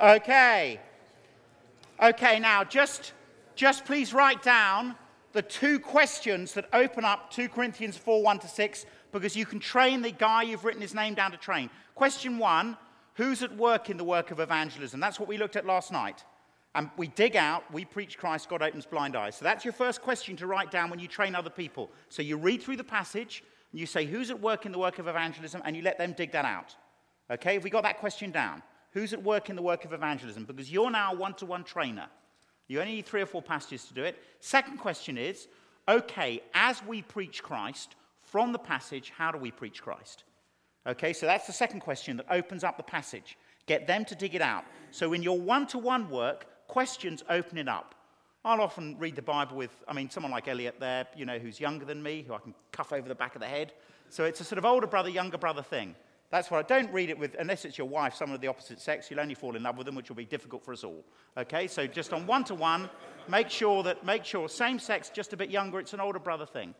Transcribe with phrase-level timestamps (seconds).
[0.00, 0.78] Okay.
[2.02, 3.12] Okay, now just,
[3.54, 4.94] just please write down
[5.32, 9.58] the two questions that open up 2 Corinthians 4 1 to 6 because you can
[9.58, 11.70] train the guy you've written his name down to train.
[11.94, 12.76] Question one
[13.14, 15.00] Who's at work in the work of evangelism?
[15.00, 16.22] That's what we looked at last night.
[16.74, 19.36] And we dig out, we preach Christ, God opens blind eyes.
[19.36, 21.90] So that's your first question to write down when you train other people.
[22.10, 24.98] So you read through the passage, and you say, Who's at work in the work
[24.98, 25.62] of evangelism?
[25.64, 26.76] And you let them dig that out.
[27.30, 28.62] Okay, have we got that question down?
[28.96, 30.46] Who's at work in the work of evangelism?
[30.46, 32.06] Because you're now a one to one trainer.
[32.66, 34.16] You only need three or four passages to do it.
[34.40, 35.48] Second question is
[35.86, 40.24] okay, as we preach Christ, from the passage, how do we preach Christ?
[40.86, 43.36] Okay, so that's the second question that opens up the passage.
[43.66, 44.64] Get them to dig it out.
[44.92, 47.94] So in your one to one work, questions open it up.
[48.46, 51.60] I'll often read the Bible with, I mean, someone like Elliot there, you know, who's
[51.60, 53.74] younger than me, who I can cuff over the back of the head.
[54.08, 55.94] So it's a sort of older brother, younger brother thing.
[56.30, 58.80] That's why I don't read it with, unless it's your wife, someone of the opposite
[58.80, 61.04] sex, you'll only fall in love with them, which will be difficult for us all.
[61.38, 62.90] Okay, so just on one to one,
[63.28, 66.46] make sure that, make sure same sex, just a bit younger, it's an older brother
[66.46, 66.74] thing.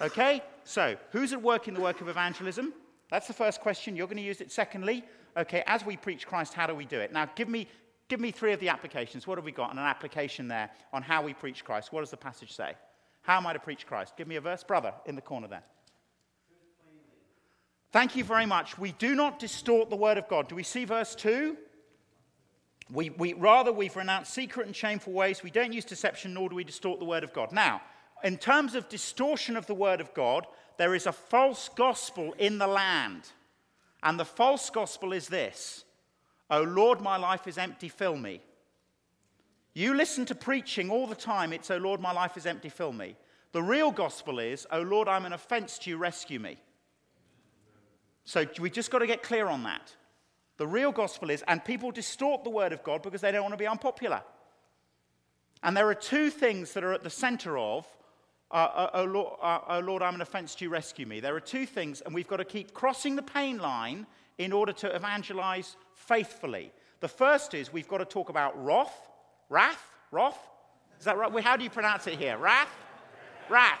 [0.00, 2.72] Okay, so who's at work in the work of evangelism?
[3.10, 3.96] That's the first question.
[3.96, 4.52] You're going to use it.
[4.52, 5.04] Secondly,
[5.36, 7.12] okay, as we preach Christ, how do we do it?
[7.12, 7.68] Now, give me,
[8.08, 9.26] give me three of the applications.
[9.26, 9.70] What have we got?
[9.70, 11.92] And an application there on how we preach Christ.
[11.92, 12.74] What does the passage say?
[13.22, 14.16] How am I to preach Christ?
[14.16, 14.62] Give me a verse.
[14.62, 15.64] Brother, in the corner there.
[17.96, 18.76] Thank you very much.
[18.76, 20.48] We do not distort the word of God.
[20.48, 21.56] Do we see verse 2?
[22.92, 25.42] We, we, rather, we've renounced secret and shameful ways.
[25.42, 27.52] We don't use deception, nor do we distort the word of God.
[27.52, 27.80] Now,
[28.22, 30.46] in terms of distortion of the word of God,
[30.76, 33.30] there is a false gospel in the land.
[34.02, 35.86] And the false gospel is this
[36.50, 38.42] Oh Lord, my life is empty, fill me.
[39.72, 42.92] You listen to preaching all the time, it's, Oh Lord, my life is empty, fill
[42.92, 43.16] me.
[43.52, 46.58] The real gospel is, Oh Lord, I'm an offense to you, rescue me.
[48.26, 49.94] So we just got to get clear on that.
[50.58, 53.54] The real gospel is, and people distort the word of God because they don't want
[53.54, 54.22] to be unpopular.
[55.62, 57.86] And there are two things that are at the center of
[58.50, 61.18] uh, uh, oh, Lord, uh, oh, Lord, I'm an offense to you, rescue me.
[61.18, 64.06] There are two things, and we've got to keep crossing the pain line
[64.38, 66.72] in order to evangelize faithfully.
[67.00, 68.96] The first is we've got to talk about wrath,
[69.48, 69.82] wrath,
[70.12, 70.38] wrath.
[70.98, 71.32] Is that right?
[71.42, 72.38] How do you pronounce it here?
[72.38, 72.70] Wrath?
[73.50, 73.80] Wrath.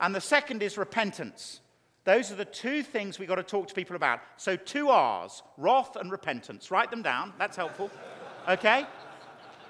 [0.00, 1.60] And the second is repentance.
[2.04, 4.20] Those are the two things we've got to talk to people about.
[4.36, 6.70] So, two R's wrath and repentance.
[6.70, 7.32] Write them down.
[7.38, 7.90] That's helpful.
[8.48, 8.86] Okay?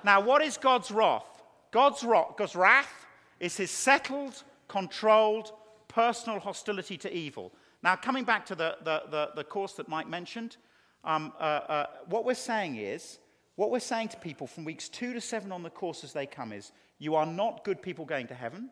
[0.03, 1.43] Now, what is God's wrath?
[1.71, 3.07] God's wrath, God's wrath
[3.39, 5.53] is his settled, controlled,
[5.89, 7.53] personal hostility to evil.
[7.83, 10.57] Now, coming back to the, the, the, the course that Mike mentioned,
[11.05, 13.19] um, uh, uh, what we're saying is,
[13.57, 16.27] what we're saying to people from weeks two to seven on the course as they
[16.27, 18.71] come is, you are not good people going to heaven,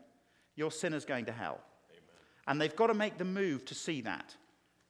[0.56, 1.60] you're sinners going to hell.
[2.46, 4.34] And they've got to make the move to see that.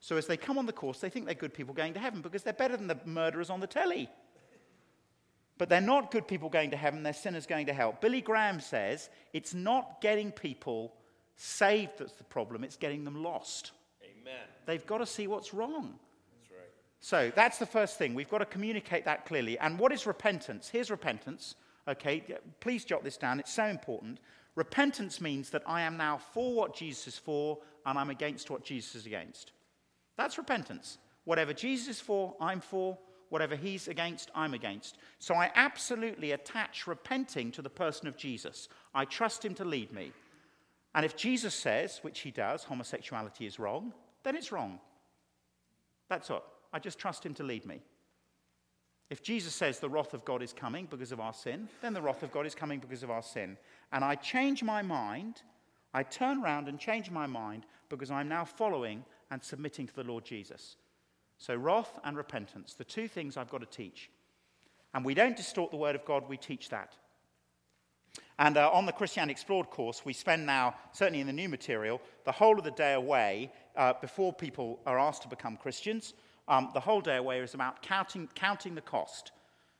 [0.00, 2.22] So as they come on the course, they think they're good people going to heaven
[2.22, 4.08] because they're better than the murderers on the telly.
[5.58, 7.94] But they're not good people going to heaven, they're sinners going to hell.
[8.00, 10.94] Billy Graham says it's not getting people
[11.36, 13.72] saved that's the problem, it's getting them lost.
[14.02, 14.40] Amen.
[14.64, 15.98] They've got to see what's wrong.
[16.38, 16.70] That's right.
[17.00, 18.14] So that's the first thing.
[18.14, 19.58] We've got to communicate that clearly.
[19.58, 20.70] And what is repentance?
[20.70, 21.56] Here's repentance.
[21.86, 22.24] Okay,
[22.60, 23.38] please jot this down.
[23.38, 24.18] It's so important.
[24.56, 28.64] Repentance means that I am now for what Jesus is for and I'm against what
[28.64, 29.52] Jesus is against.
[30.16, 30.98] That's repentance.
[31.24, 32.98] Whatever Jesus is for, I'm for.
[33.28, 34.98] Whatever he's against, I'm against.
[35.20, 38.68] So I absolutely attach repenting to the person of Jesus.
[38.92, 40.12] I trust him to lead me.
[40.94, 43.92] And if Jesus says, which he does, homosexuality is wrong,
[44.24, 44.80] then it's wrong.
[46.08, 46.44] That's all.
[46.72, 47.80] I just trust him to lead me.
[49.10, 52.00] If Jesus says the wrath of God is coming because of our sin, then the
[52.00, 53.56] wrath of God is coming because of our sin.
[53.92, 55.42] And I change my mind,
[55.92, 60.04] I turn around and change my mind because I'm now following and submitting to the
[60.04, 60.76] Lord Jesus.
[61.38, 64.10] So, wrath and repentance, the two things I've got to teach.
[64.94, 66.94] And we don't distort the word of God, we teach that.
[68.38, 72.00] And uh, on the Christianity Explored course, we spend now, certainly in the new material,
[72.24, 76.14] the whole of the day away uh, before people are asked to become Christians.
[76.50, 79.30] Um, the whole day away is about counting, counting the cost.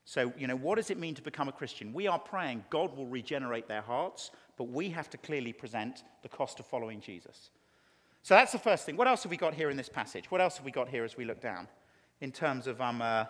[0.05, 1.93] So, you know, what does it mean to become a Christian?
[1.93, 6.28] We are praying God will regenerate their hearts, but we have to clearly present the
[6.28, 7.50] cost of following Jesus.
[8.22, 8.96] So that's the first thing.
[8.96, 10.31] What else have we got here in this passage?
[10.31, 11.67] What else have we got here as we look down
[12.20, 13.25] in terms of, um, uh,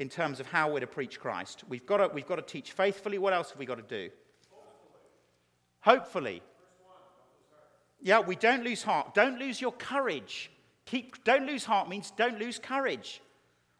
[0.00, 1.62] in terms of how we're to preach Christ?
[1.68, 3.18] We've got, to, we've got to teach faithfully.
[3.18, 4.10] What else have we got to do?
[5.82, 6.42] Hopefully.
[8.00, 9.14] Yeah, we don't lose heart.
[9.14, 10.50] Don't lose your courage.
[10.86, 13.20] Keep, don't lose heart means don't lose courage.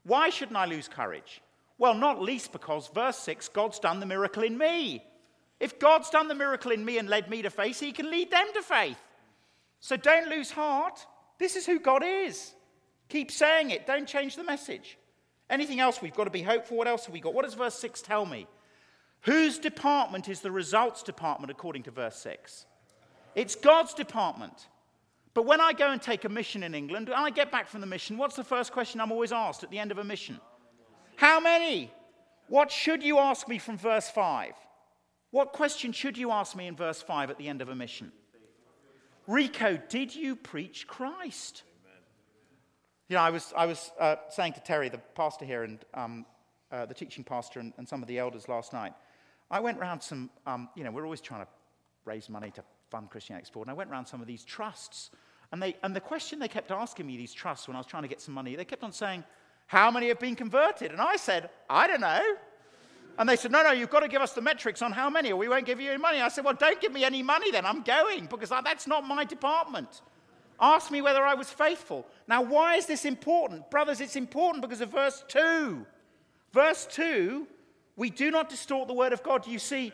[0.02, 1.40] Why shouldn't I lose courage?
[1.78, 5.04] Well, not least because, verse 6, God's done the miracle in me.
[5.60, 8.30] If God's done the miracle in me and led me to faith, He can lead
[8.30, 8.98] them to faith.
[9.80, 11.06] So don't lose heart.
[11.38, 12.52] This is who God is.
[13.08, 13.86] Keep saying it.
[13.86, 14.98] Don't change the message.
[15.48, 16.76] Anything else we've got to be hopeful?
[16.76, 17.34] What else have we got?
[17.34, 18.46] What does verse 6 tell me?
[19.22, 22.66] Whose department is the results department according to verse 6?
[23.34, 24.68] It's God's department.
[25.36, 27.82] But when I go and take a mission in England, and I get back from
[27.82, 30.40] the mission, what's the first question I'm always asked at the end of a mission?
[31.16, 31.92] How many?
[32.48, 34.54] What should you ask me from verse 5?
[35.32, 38.12] What question should you ask me in verse 5 at the end of a mission?
[39.26, 41.64] Rico, did you preach Christ?
[43.10, 46.24] You know, I was, I was uh, saying to Terry, the pastor here, and um,
[46.72, 48.94] uh, the teaching pastor, and, and, some of the elders last night,
[49.50, 51.48] I went round some, um, you know, we're always trying to
[52.06, 55.10] raise money to fund Christianity Explored, and I went round some of these trusts.
[55.52, 58.02] And, they, and the question they kept asking me, these trusts, when I was trying
[58.02, 59.24] to get some money, they kept on saying,
[59.66, 60.92] How many have been converted?
[60.92, 62.22] And I said, I don't know.
[63.18, 65.32] And they said, No, no, you've got to give us the metrics on how many,
[65.32, 66.20] or we won't give you any money.
[66.20, 67.64] I said, Well, don't give me any money then.
[67.64, 70.02] I'm going, because that's not my department.
[70.58, 72.06] Ask me whether I was faithful.
[72.26, 73.70] Now, why is this important?
[73.70, 75.84] Brothers, it's important because of verse 2.
[76.52, 77.46] Verse 2
[77.96, 79.46] we do not distort the word of God.
[79.46, 79.92] You see,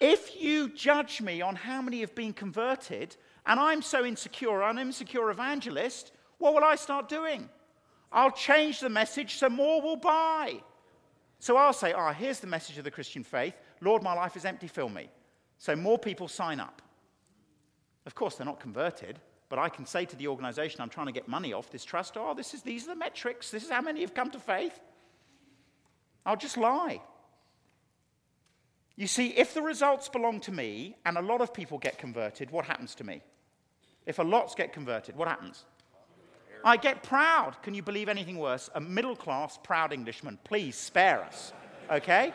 [0.00, 3.16] if you judge me on how many have been converted,
[3.48, 7.48] and I'm so insecure, I'm an insecure evangelist, what will I start doing?
[8.12, 10.60] I'll change the message so more will buy.
[11.40, 13.54] So I'll say, ah, oh, here's the message of the Christian faith.
[13.80, 15.08] Lord, my life is empty, fill me.
[15.56, 16.82] So more people sign up.
[18.06, 19.18] Of course, they're not converted,
[19.48, 22.16] but I can say to the organization I'm trying to get money off this trust,
[22.16, 23.50] oh, this is, these are the metrics.
[23.50, 24.78] This is how many have come to faith.
[26.26, 27.00] I'll just lie.
[28.96, 32.50] You see, if the results belong to me and a lot of people get converted,
[32.50, 33.22] what happens to me?
[34.08, 35.64] If a lot get converted, what happens?
[36.64, 37.62] I get proud.
[37.62, 38.68] Can you believe anything worse?
[38.74, 40.38] A middle class, proud Englishman.
[40.42, 41.52] Please spare us.
[41.90, 42.32] Okay?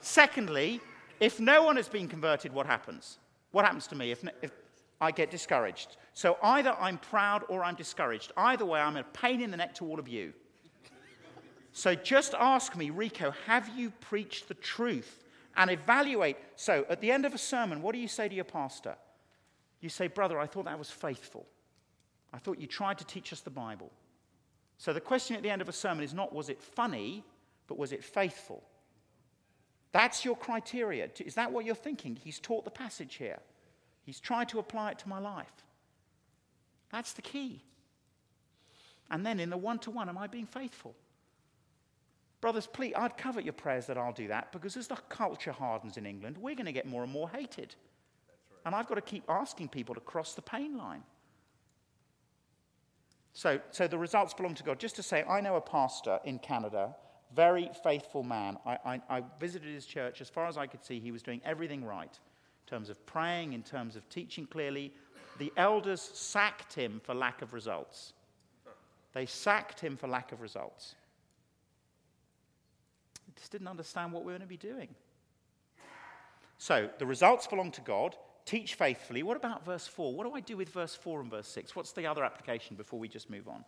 [0.00, 0.80] Secondly,
[1.18, 3.18] if no one has been converted, what happens?
[3.50, 4.52] What happens to me if, if
[5.00, 5.96] I get discouraged?
[6.14, 8.30] So either I'm proud or I'm discouraged.
[8.36, 10.32] Either way, I'm a pain in the neck to all of you.
[11.72, 15.24] So just ask me, Rico, have you preached the truth?
[15.58, 16.36] and evaluate.
[16.56, 18.94] So, at the end of a sermon, what do you say to your pastor?
[19.80, 21.46] You say, Brother, I thought that was faithful.
[22.32, 23.90] I thought you tried to teach us the Bible.
[24.76, 27.24] So, the question at the end of a sermon is not, was it funny,
[27.66, 28.62] but was it faithful?
[29.92, 31.08] That's your criteria.
[31.24, 32.16] Is that what you're thinking?
[32.16, 33.38] He's taught the passage here,
[34.04, 35.64] he's tried to apply it to my life.
[36.90, 37.62] That's the key.
[39.10, 40.94] And then in the one to one, am I being faithful?
[42.40, 45.96] Brothers, please, I'd covet your prayers that I'll do that because as the culture hardens
[45.96, 47.74] in England, we're going to get more and more hated.
[48.68, 51.02] And I've got to keep asking people to cross the pain line.
[53.32, 54.78] So, so the results belong to God.
[54.78, 56.94] Just to say, I know a pastor in Canada,
[57.34, 58.58] very faithful man.
[58.66, 60.20] I, I, I visited his church.
[60.20, 63.54] As far as I could see, he was doing everything right in terms of praying,
[63.54, 64.92] in terms of teaching clearly.
[65.38, 68.12] The elders sacked him for lack of results.
[69.14, 70.94] They sacked him for lack of results
[73.38, 74.88] just didn't understand what we were going to be doing.
[76.58, 78.16] So the results belong to God.
[78.48, 79.22] Teach faithfully.
[79.22, 80.14] What about verse 4?
[80.14, 81.76] What do I do with verse 4 and verse 6?
[81.76, 83.62] What's the other application before we just move on?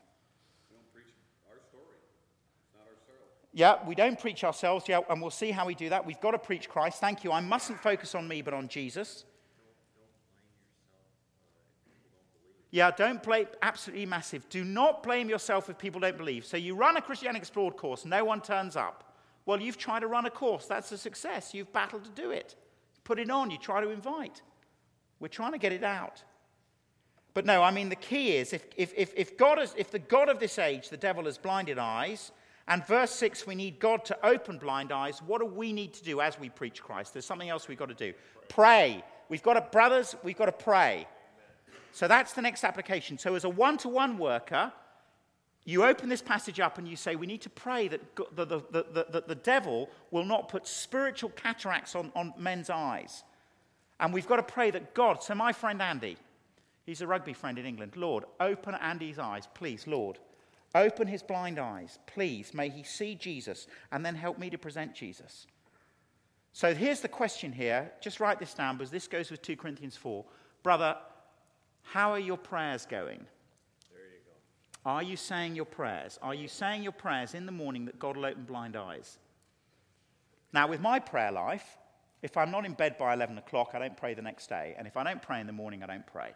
[3.53, 4.89] Yeah, we don't preach ourselves.
[4.89, 6.07] Yeah, and we'll see how we do that.
[6.07, 6.99] We've got to preach Christ.
[6.99, 7.31] Thank you.
[7.31, 9.27] I mustn't focus on me, but on Jesus.
[12.71, 14.49] Yeah, don't blame, absolutely massive.
[14.49, 16.47] Do not blame yourself if people don't believe.
[16.47, 19.15] So you run a Christianity Explored course, no one turns up.
[19.45, 20.65] Well, you've tried to run a course.
[20.65, 21.53] That's a success.
[21.53, 22.57] You've battled to do it.
[23.05, 23.51] Put it on.
[23.51, 24.41] You try to invite.
[25.21, 26.25] We're trying to get it out.
[27.33, 30.29] But no, I mean, the key is if, if, if, God is, if the God
[30.29, 32.33] of this age, the devil, has blinded eyes,
[32.67, 36.05] and verse 6, we need God to open blind eyes, what do we need to
[36.05, 37.13] do as we preach Christ?
[37.13, 38.13] There's something else we've got to do.
[38.49, 39.05] Pray.
[39.29, 41.07] We've got to, brothers, we've got to pray.
[41.93, 43.19] So that's the next application.
[43.19, 44.73] So, as a one to one worker,
[45.65, 48.63] you open this passage up and you say, We need to pray that the, the,
[48.71, 53.25] the, the, devil will not put spiritual cataracts on, on men's eyes.
[54.01, 56.17] And we've got to pray that God, so my friend Andy,
[56.85, 60.19] he's a rugby friend in England, Lord, open Andy's eyes, please, Lord.
[60.75, 62.55] Open his blind eyes, please.
[62.55, 65.47] May he see Jesus and then help me to present Jesus.
[66.53, 67.93] So here's the question here.
[68.01, 70.25] Just write this down because this goes with 2 Corinthians 4.
[70.63, 70.97] Brother,
[71.83, 73.27] how are your prayers going?
[74.87, 76.19] Are you saying your prayers?
[76.23, 79.19] Are you saying your prayers in the morning that God will open blind eyes?
[80.53, 81.77] Now, with my prayer life,
[82.23, 84.75] if I'm not in bed by 11 o'clock, I don't pray the next day.
[84.77, 86.33] And if I don't pray in the morning, I don't pray.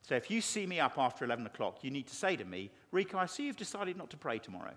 [0.00, 2.70] So if you see me up after 11 o'clock, you need to say to me,
[2.90, 4.72] Rico, I see you've decided not to pray tomorrow.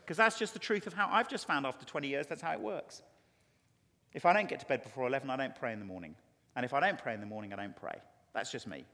[0.00, 2.52] Because that's just the truth of how I've just found after 20 years, that's how
[2.52, 3.02] it works.
[4.12, 6.14] If I don't get to bed before 11, I don't pray in the morning.
[6.54, 7.98] And if I don't pray in the morning, I don't pray.
[8.34, 8.84] That's just me.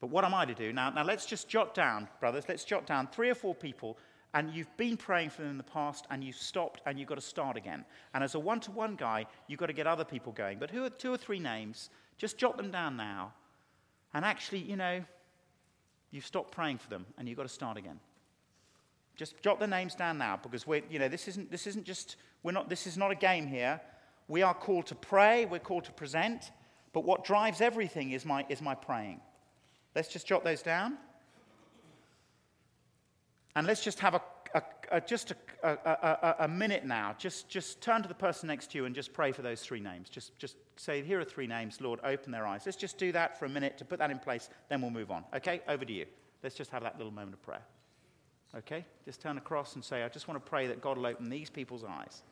[0.00, 0.72] But what am I to do?
[0.72, 3.98] Now, now let's just jot down, brothers, let's jot down three or four people
[4.36, 7.14] and you've been praying for them in the past and you've stopped and you've got
[7.14, 7.86] to start again.
[8.12, 10.58] And as a one to one guy, you've got to get other people going.
[10.58, 11.88] But who are two or three names?
[12.18, 13.32] Just jot them down now.
[14.12, 15.02] And actually, you know,
[16.10, 17.98] you've stopped praying for them and you've got to start again.
[19.16, 22.16] Just jot the names down now because we're, you know, this isn't, this isn't just,
[22.42, 23.80] we're not, this is not a game here.
[24.28, 26.50] We are called to pray, we're called to present,
[26.92, 29.22] but what drives everything is my, is my praying.
[29.94, 30.98] Let's just jot those down.
[33.56, 34.20] And let's just have a,
[34.54, 35.32] a, a just
[35.62, 37.16] a, a, minute now.
[37.18, 39.80] Just, just turn to the person next to you and just pray for those three
[39.80, 40.10] names.
[40.10, 42.62] Just, just say, Here are three names, Lord, open their eyes.
[42.66, 45.10] Let's just do that for a minute to put that in place, then we'll move
[45.10, 45.24] on.
[45.34, 45.62] Okay?
[45.68, 46.04] Over to you.
[46.42, 47.62] Let's just have that little moment of prayer.
[48.54, 48.84] Okay?
[49.06, 51.48] Just turn across and say, I just want to pray that God will open these
[51.48, 52.22] people's eyes.